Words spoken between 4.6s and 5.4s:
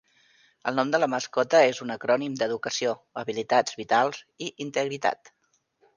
integritat.